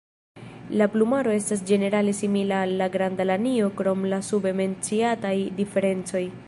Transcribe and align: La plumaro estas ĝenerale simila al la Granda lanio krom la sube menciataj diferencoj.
La 0.81 0.85
plumaro 0.93 1.35
estas 1.39 1.61
ĝenerale 1.71 2.15
simila 2.21 2.63
al 2.67 2.75
la 2.81 2.89
Granda 2.97 3.29
lanio 3.33 3.71
krom 3.83 4.05
la 4.15 4.21
sube 4.31 4.59
menciataj 4.63 5.37
diferencoj. 5.63 6.29